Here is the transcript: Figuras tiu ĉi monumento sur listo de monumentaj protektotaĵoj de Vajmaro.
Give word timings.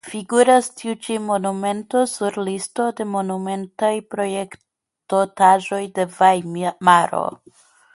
Figuras 0.09 0.69
tiu 0.77 0.95
ĉi 1.07 1.17
monumento 1.25 2.01
sur 2.13 2.39
listo 2.49 2.87
de 3.01 3.09
monumentaj 3.17 3.93
protektotaĵoj 4.17 5.85
de 6.01 6.13
Vajmaro. 6.21 7.27